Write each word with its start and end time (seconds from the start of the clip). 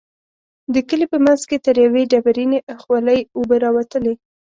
د 0.73 0.75
کلي 0.89 1.05
په 1.13 1.17
منځ 1.25 1.41
کې 1.49 1.57
تر 1.65 1.75
يوې 1.85 2.03
ډبرينې 2.11 2.59
خولۍ 2.81 3.19
اوبه 3.35 3.55
راوتلې. 3.65 4.13